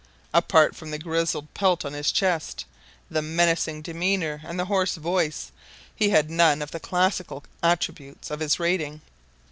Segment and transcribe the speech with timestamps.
[0.33, 2.65] Apart from the grizzled pelt on his chest,
[3.11, 5.51] the menacing demeanour and the hoarse voice,
[5.95, 9.01] he had none of the classical attributes of his rating.